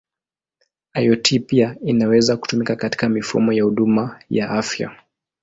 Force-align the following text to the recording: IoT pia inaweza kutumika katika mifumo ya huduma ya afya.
IoT 0.93 1.39
pia 1.39 1.75
inaweza 1.85 2.37
kutumika 2.37 2.75
katika 2.75 3.09
mifumo 3.09 3.53
ya 3.53 3.63
huduma 3.63 4.19
ya 4.29 4.49
afya. 4.49 4.91